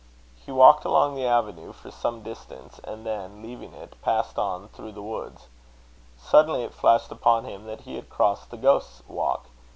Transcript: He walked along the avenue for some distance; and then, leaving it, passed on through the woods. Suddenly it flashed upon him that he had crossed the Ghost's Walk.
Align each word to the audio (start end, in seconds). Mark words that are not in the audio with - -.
He 0.43 0.51
walked 0.51 0.83
along 0.83 1.13
the 1.13 1.27
avenue 1.27 1.73
for 1.73 1.91
some 1.91 2.23
distance; 2.23 2.79
and 2.83 3.05
then, 3.05 3.43
leaving 3.43 3.75
it, 3.75 4.01
passed 4.01 4.39
on 4.39 4.69
through 4.69 4.93
the 4.93 5.03
woods. 5.03 5.45
Suddenly 6.17 6.63
it 6.63 6.73
flashed 6.73 7.11
upon 7.11 7.45
him 7.45 7.65
that 7.65 7.81
he 7.81 7.97
had 7.97 8.09
crossed 8.09 8.49
the 8.49 8.57
Ghost's 8.57 9.03
Walk. 9.07 9.45